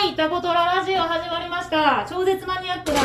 [0.00, 2.06] はい、タコトララジオ始まりました。
[2.08, 3.00] 超絶マニアックな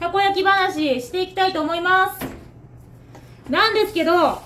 [0.00, 2.26] たこ焼き話していきたいと思います。
[3.48, 4.42] なんですけど、今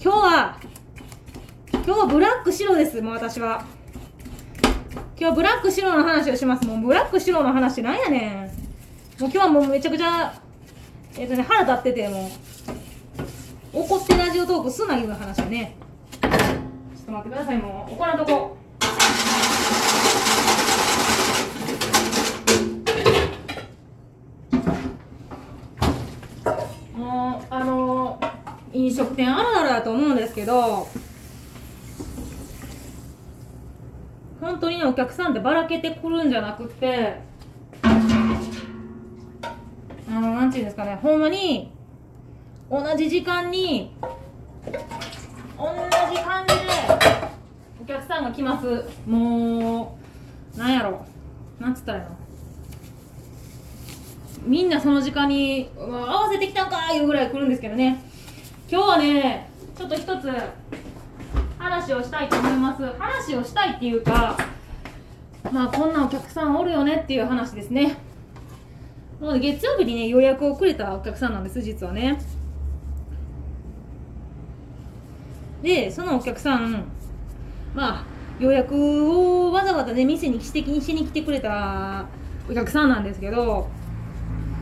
[0.00, 0.60] 日は、
[1.72, 3.64] 今日はブラック白です、もう私は。
[5.18, 6.64] 今日はブラック白の話をします。
[6.64, 8.28] もうブラック白の話なんやね
[9.18, 9.20] ん。
[9.20, 10.40] もう今日はもうめちゃくちゃ、
[11.18, 12.30] えっ、とね、腹立ってて、も
[13.74, 15.74] う、怒ってラジオトークすないう話ね。
[16.20, 16.30] ちょっ
[17.06, 17.94] と待ってください、もう。
[17.94, 18.62] 怒らんとこ。
[27.02, 28.20] もうあの
[28.72, 30.88] 飲食店あるあるだと思うんですけど
[34.40, 37.16] 本当にねお客さんってばらけてくるんじゃなくて
[37.84, 37.88] あ
[40.10, 41.70] のなんていうんですかねほんまに
[42.70, 43.94] 同じ時間に
[44.64, 44.72] 同
[46.10, 46.60] じ感じで
[47.80, 48.84] お客さんが来ます。
[49.06, 49.96] も
[50.54, 51.04] うなんやろ
[51.60, 52.10] なんつったらいいの？
[54.44, 58.02] みんなその時間に合わせてきたんかいうぐらい来るんですけどね。
[58.68, 59.51] 今日はね
[59.82, 60.30] ちょっと一つ
[61.58, 62.84] 話をしたいと思います。
[62.84, 64.38] 話をしたいっていうか
[65.50, 67.96] まあこんなお客さんおるよねっていう話ですね。
[69.20, 72.16] なので月曜日にね予約をくれたお客さんなんです実はね。
[75.64, 76.84] でそのお客さん
[77.74, 78.04] まあ
[78.38, 82.06] 予約をわざわざね店に指摘にしに来てくれた
[82.48, 83.68] お客さんなんですけど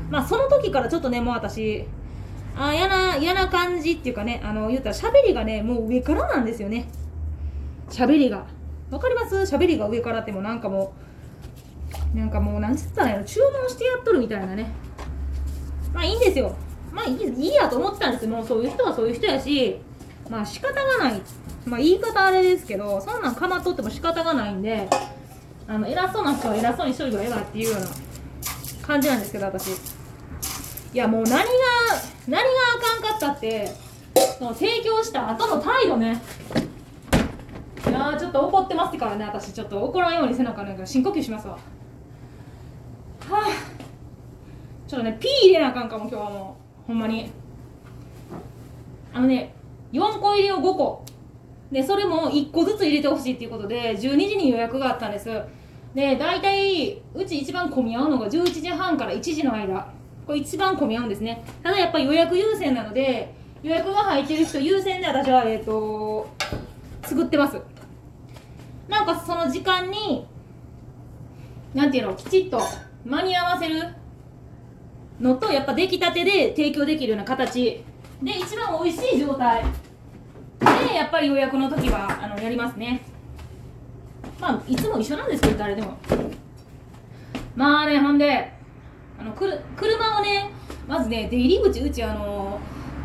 [0.08, 1.84] まあその時からちょっとねもう私
[2.68, 6.88] あ嫌な嫌な感じっていうかねあの言ったら喋りがねもう上からなんですよね。
[7.88, 8.44] 喋りが。
[8.90, 9.36] わかります？
[9.36, 10.92] 喋りが上からってもなんかも
[12.14, 13.24] うなんかもうなんつったらいいの？
[13.24, 14.70] 注文してやっとるみたいなね。
[15.94, 16.54] まあいいんですよ。
[16.92, 18.30] まあいいいいやと思ってたんですよ。
[18.30, 19.78] もうそういう人はそういう人やし
[20.28, 21.22] まあ仕方がない。
[21.64, 24.88] まあ言い方あれですけどそんなんかまっとっても仕方がないんで
[25.66, 27.86] あの偉そうな人は偉そうにしといた方がええわっていうような
[28.86, 29.99] 感じなんですけど私。
[30.92, 31.44] いやもう何が
[32.26, 33.70] 何があかんかったって
[34.38, 36.20] その提供した後の態度ね。
[37.86, 39.52] いやーちょっと怒ってますからね私。
[39.52, 41.52] ちょっと怒らんようにせなかんか深呼吸しますわ。
[41.54, 41.60] は
[43.30, 43.46] あ
[44.88, 46.86] ちょっとねピー入れなあかんかも今日はもう。
[46.88, 47.30] ほんまに。
[49.14, 49.54] あのね
[49.92, 51.04] 4個入りを5個。
[51.70, 55.30] でそれも1個ずつ入れてほしいっていうことで12時に予約があったんです。
[55.94, 59.99] で大体うち一番混み合うのが11時半から1時の間。
[60.26, 61.44] これ一番混み合うんですね。
[61.62, 66.28] ただやっぱり予約優先なので予約が入ってる人優先で私はえっ、と
[67.02, 67.60] 作ってます。
[68.88, 70.26] なんかその時間に
[71.74, 72.60] なんていうのきちっと
[73.04, 73.82] 間に合わせる
[75.20, 77.84] のとやっぱ出来たてで提供できるような形。
[78.22, 79.64] で一番美味しい状態。
[80.60, 83.02] でやっぱり予約の時はあのやりますね。
[84.40, 85.96] まあいつも一緒なんですけど誰でも。
[87.56, 88.52] まあねほんで
[89.20, 90.50] あのくる車をね
[90.88, 92.58] まずね出入り口うちあの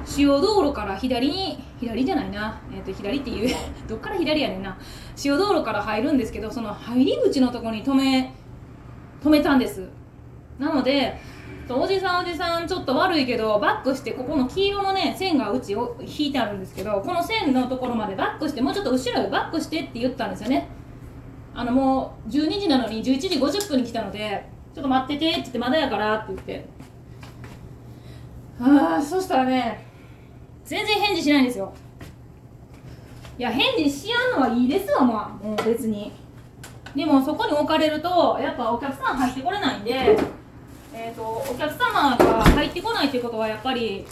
[0.05, 3.55] 主要道路から左に左じゃないな、えー、と左っていう
[3.87, 4.77] どっから左やねんな。
[5.15, 8.33] 主要道路から入るんですけどその入り口のとこに止め
[9.21, 9.89] 止めたんです。
[10.57, 11.19] なので
[11.67, 20.67] おじさんおじさんちょっと悪いけどバックしてここの黄色のね線がうちを引いてあるんですけどこの線のところまでバックしてもうちょっと後ろへバックしてって言ったんですよね。
[21.55, 26.65] あのもう12時なのに11時50分に来たのでちょっと待っててって言ってまだやからって言って。
[28.59, 29.85] ああそしたらね
[30.65, 31.73] 全然返事しないんですよ。
[33.39, 35.45] いや返事しやんのはいいですわまあ。
[35.45, 36.11] もう別に。
[36.93, 40.17] でもそこに置かれるとやっぱお客さん入ってこれないんで
[40.93, 44.05] えー、とお客様が入ってこないっていうことはやっぱり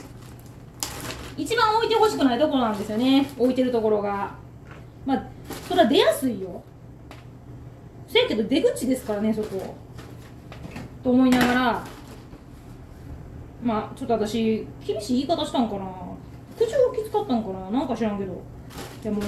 [1.38, 3.30] 一番置いてほしくないところなんですよね。
[3.38, 4.32] 置いてるところが。
[5.06, 5.24] まあ
[5.68, 6.64] それは出やすいよ。
[8.08, 9.76] せやけど出口ですからねそこ
[11.04, 11.84] と思いながら
[13.62, 15.86] まあちょっと私厳しい言い方したんかな。
[16.58, 17.70] 口がきつかったんかな。
[17.72, 18.42] なんか知らんけど。
[19.04, 19.22] でも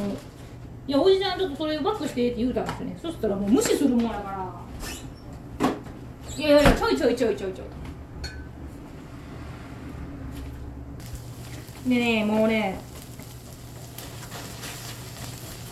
[0.88, 2.98] いやおじちゃんちょっとそれバックしてって言うたんですよね。
[3.02, 5.66] そしたらもう無視するもんやから。
[6.38, 7.64] いやいやいやちょいちょいちょいちょいちょ
[11.88, 11.90] い。
[11.90, 12.80] でねもうね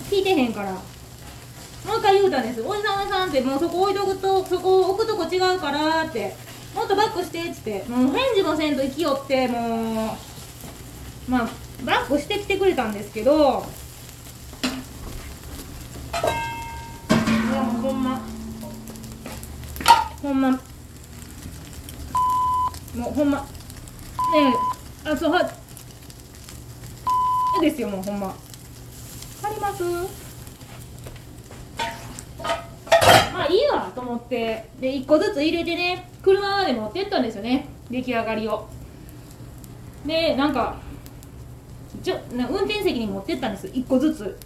[0.10, 0.72] 聞いてへんから。
[0.72, 0.80] も
[1.96, 2.62] う一回言うたんです。
[2.62, 4.93] おじさんおじさんってもうそこ置いとくとそこ置くとこ
[5.34, 6.36] 違うからって。
[6.76, 7.84] もっとバックしてっつって。
[7.88, 9.48] もう返事もせんと生きよって。
[9.48, 10.16] も
[11.28, 11.50] うまあ
[11.84, 13.32] バックしてきてくれたんですけど。
[13.32, 13.36] い
[17.56, 18.22] やもうほんま。
[20.22, 20.52] ほんま。
[20.52, 20.60] も
[23.10, 23.40] うほんま。
[23.40, 23.46] ね
[25.06, 25.52] えあそうは
[27.62, 28.28] ですよもうほんま。
[28.28, 28.34] わ
[29.42, 30.33] かります？
[33.44, 34.70] あいいわと思って。
[34.80, 37.68] で1個ずつ入れてね車まで持ってったんですよね。
[37.90, 38.68] 出来上がりを。
[40.06, 40.78] でなんか
[42.04, 43.68] ちょ運転席に持ってったんです。
[43.68, 44.38] 1個ずつ。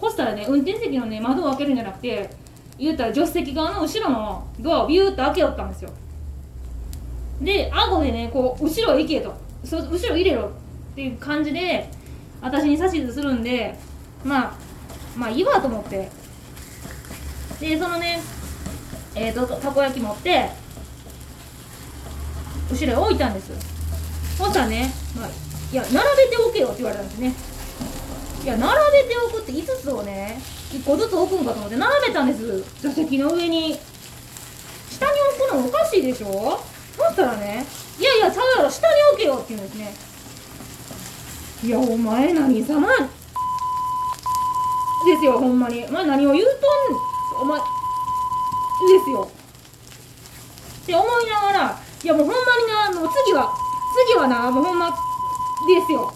[0.00, 2.30] そしたらね運転席のね窓を開けるんじゃなくて
[2.78, 5.90] 言ったら助手席側の後ろのドアをビューッと開けよったんですよ。
[7.42, 9.34] で顎でねこう後ろ行けと。
[9.64, 10.50] そ後ろ入れろ。
[10.92, 11.88] っていう感じで
[12.40, 13.78] 私に指図するんで
[14.24, 14.52] まあ
[15.16, 16.19] まあいいわと思って。
[17.60, 18.20] でそのね
[19.14, 20.50] えーと、たこ焼き持って
[22.70, 23.50] 後ろに置いたんです
[24.38, 25.28] そしたらね、まあ、
[25.72, 25.94] いや並
[26.30, 27.34] べておけよって言われたんですね。
[28.42, 28.72] いや並
[29.02, 30.40] べておくって5つをね
[30.70, 32.64] 1個ずつ置くんかと思って並べたんです。
[32.80, 33.78] 座席の上に。
[34.90, 36.58] 下に置くのおかしいでしょ？
[36.96, 37.66] そしたらね
[37.98, 39.92] いやいやちゃうやろ下に置けよって言うんですね。
[41.64, 42.88] いやお前何様？
[42.88, 42.94] で
[45.18, 45.84] すよほんまに。
[45.84, 46.54] お前何を言うとん。
[47.40, 47.64] お前で
[49.04, 49.28] すよ。
[50.82, 52.40] って思いながらいやもうほんま
[52.90, 53.54] になもう次は
[54.08, 54.96] 次はなもうほんまで
[55.86, 56.12] すよ。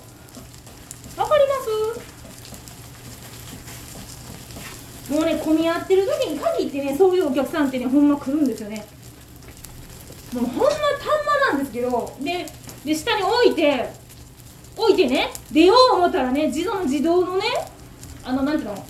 [1.17, 1.65] わかります？
[5.13, 8.85] もうね混み合ってる時に限ってねそういうお客さんってねほんま来るんですよね。
[10.33, 10.77] もうほんまたんま
[11.53, 12.47] なんですけどで
[12.85, 13.89] で下に置いて
[14.77, 17.45] 置いてね出よう思ったらね自動の自動のね
[18.25, 18.85] あのなんていうの？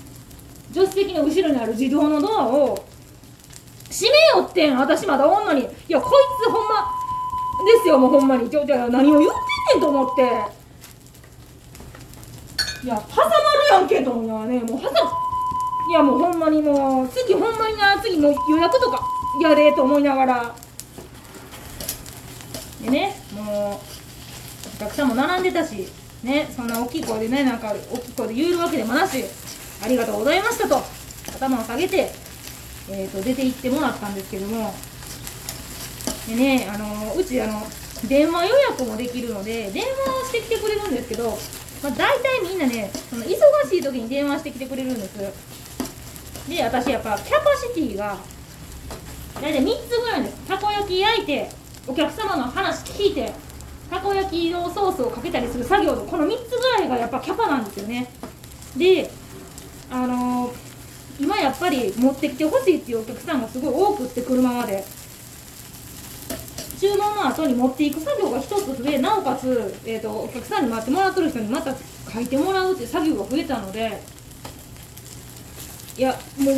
[0.75, 2.85] 助手席の後ろにある自動のドアを
[3.88, 4.76] 閉めよってん。
[4.76, 5.61] 私まだおんのに。
[5.61, 6.12] いやこい
[6.43, 6.91] つほんま
[7.65, 8.50] ですよもうほんまに。
[8.50, 10.23] ちょちょ何を言うてんねんと思って。
[12.85, 13.32] いや挟まる
[13.71, 14.97] やんけと思いなねもう挟む。
[15.91, 19.00] いやもうほんまにもう次ほんまにな次もう予約とか
[19.41, 20.55] やでと思いながら。
[22.82, 25.88] でねもうお客さんも並んでたし
[26.25, 29.25] ねそんな大きい声でねなんか大きい声で言えるわけでもなし。
[29.84, 30.82] ありがとうございましたと
[31.36, 32.10] 頭を下げて、
[32.90, 34.75] えー、と出て行ってもらったんですけども。
[36.26, 37.62] でねあのうちあの
[38.08, 41.31] 電話予約もできるので電話をしてきてくれるんですけど、
[41.82, 43.28] まあ、大体みんなねその忙
[43.69, 45.19] しい時に電話してきてくれるんです。
[46.48, 48.19] で私やっぱキャパシティが
[49.40, 50.37] 大体3つぐらいです。
[50.46, 51.48] たこ焼き焼いて
[51.87, 53.32] お客様の話聞いて
[53.90, 58.10] たこ焼きのソースをかけたりする作業のこの3つぐらいがやっぱキャパなんですよね。
[58.76, 59.10] で
[59.90, 60.54] あのー、
[61.20, 64.84] 今やっぱり持ってきてほしいっていうお客さんがすごい多くって車まで。
[66.84, 71.75] 注文の後に持っていく作業が一つ増えなおかつ、えーと、お客さんに待ってもらってる人にまた
[72.12, 74.02] 書いてもらうっていう作業が増えたので
[75.96, 76.50] いやも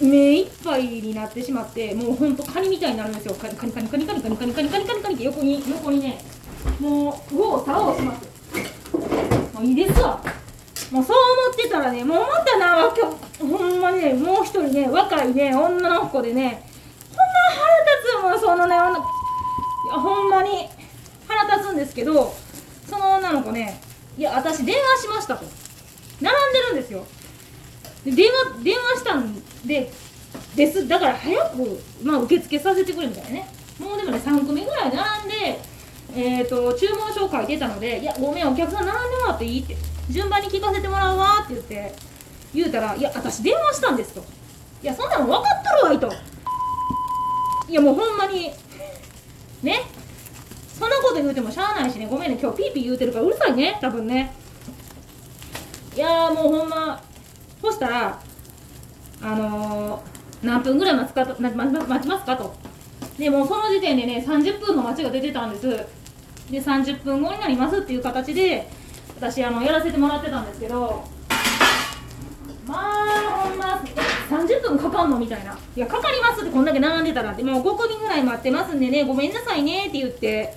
[0.00, 3.34] う目いっぱいになってしまってもうほんとカニみたいになるんですよ。
[3.34, 6.20] カニカニカニカニカニカニカニカニカニカニカニって横に横にね
[6.78, 9.54] もう右往左往します。
[9.54, 10.22] もういいですわ。
[10.90, 16.62] もうそう思ってたらねもうまたな今日ほんまにねもう一人ね若いね女の子でね
[17.10, 17.24] ほんま
[18.22, 18.78] 腹立つもうそのねい
[19.88, 20.68] やほんまに
[21.26, 22.34] 腹立つんですけど
[22.88, 23.80] その女の子ね
[24.16, 25.44] いや私電話しましたと。
[26.20, 27.04] 並んでるんですよ。
[28.04, 29.90] で電話電話したんで
[30.56, 30.88] です。
[30.88, 33.48] だから早く、まあ、受付させてくれみたいなね。
[33.78, 35.60] もうでもね3組ぐらい並んで
[36.20, 39.76] えーと、注文書書いてたので「いやごめんお客さん並んでもらっていい?」って
[40.10, 41.94] 「順番に聞かせてもらうわ」って言って
[42.52, 44.24] 言うたら「いや私電話したんです」と
[44.82, 46.12] 「いやそんなの分かっとるわい」と。
[47.68, 48.50] いやもうほんまに
[49.62, 49.82] ね。
[50.76, 52.06] そんなこと言うてもしゃあないしね。
[52.08, 54.32] ごめんね今日ピーピー言うてるからうるさいね多分ね。
[55.94, 57.00] いやもうほんま
[57.60, 58.18] そしたら
[59.20, 62.54] あのー、何分ぐらい待つかと待ちますかと。
[63.18, 65.97] でもうその時点でね30分の待ちが出てたんです。
[66.50, 68.68] で30分後になりますっていう形で
[69.16, 71.04] 私あのやらせてもらってたんですけど
[72.66, 73.82] まあほんま
[74.30, 75.58] 30分かかんのみたいな。
[75.74, 77.42] いやかかりますってこんだけ並んでたらって。
[77.42, 80.54] もう5組ぐらい待ってますんでねごめんなさいねって言って。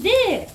[0.00, 0.48] で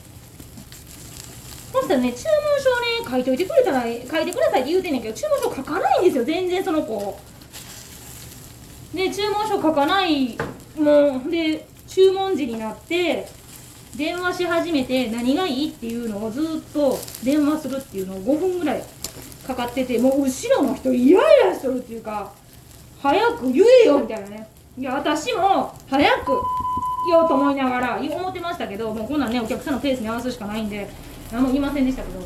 [1.73, 7.19] そしたらね注文書ね書いといてくれたら書いてくださいって言うてんねんけど注文書書かないんですよ全然その子。
[8.93, 10.37] で注文書書かない
[10.77, 13.27] もうで注文時になって
[13.95, 18.83] 電話し始めて何がいいっていうのをずっと電話するっていうのを5分ぐらい
[19.45, 22.31] かかっててもう後ろの人イライラしとるっていうか
[23.01, 24.47] 早く言えよみたいなね。
[24.77, 26.31] いや私も早く
[27.09, 30.89] 言おうと思いながら思ってましたけどもうこんなんねお客さんのペースに合わすしかないんで
[31.31, 32.19] 何も言いませんでしたけど。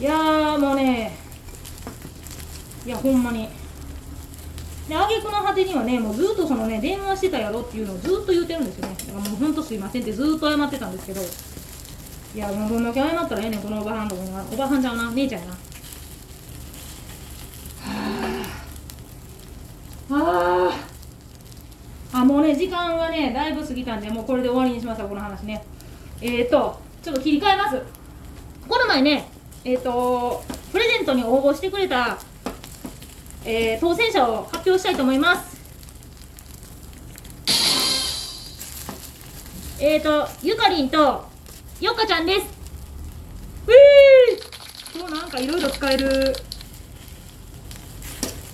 [0.00, 1.16] いやもうね
[2.84, 3.48] いやほんまに。
[4.88, 8.93] で挙句の果てにはねもうずっとそのね電話してたやろっていうのをずっと言うてるんですよね。
[9.14, 11.20] かもうほんとすいませんってずっと謝ってたんですけど
[12.34, 15.54] いやもうどんだけ謝ったらええねんこのおばはんとこにおばはんちゃうな姉ちゃんやな。
[20.10, 20.70] は
[22.12, 25.64] ああもうね時間がねだいぶ過ぎたんでもうこれで終わりにしますわこの話ね。
[26.20, 27.82] えーとちょっと切り替えます。
[28.68, 29.28] この前ね
[29.64, 30.42] えーと
[30.72, 32.18] プレゼントに応募してくれた、
[33.44, 35.53] えー当選者を発表したいと思います。
[39.80, 40.96] えーとゆかりんと
[41.80, 42.46] よっかちゃんです。
[43.66, 44.98] うー。
[44.98, 46.34] 今日なんかいろいろ使える。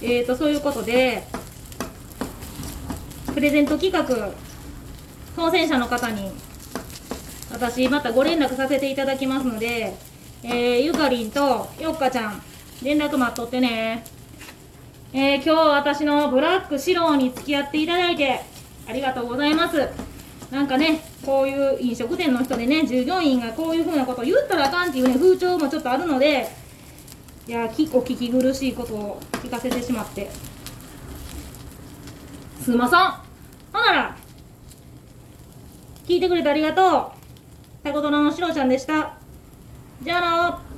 [0.03, 1.23] えーとそういうことで
[3.35, 4.33] プレゼント企画
[5.37, 6.31] 当選者の方に
[7.53, 9.95] 私またご連絡させていただきますので、
[10.43, 12.43] えーゆかりんとよっかちゃん
[12.83, 14.05] 連絡待っとってね。
[15.13, 18.41] えー今日私のブラック白に付き合っていただいて
[18.89, 20.10] ありがとうございます。
[20.51, 26.49] なんかねこういう飲食店の人でね従業員がこういうふうなことを言ったらあかんっていうね風潮もちょっとあるので
[27.47, 30.31] いやきお聞き苦しいことを聞かせてしまって。
[32.63, 33.01] すません。
[33.73, 34.17] ほなら
[36.07, 37.11] 聞いてくれてありがとう。
[37.83, 39.15] タコトラのしろちゃんでした。
[40.03, 40.70] じゃあな。